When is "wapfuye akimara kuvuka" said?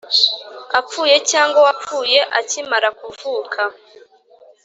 1.65-3.61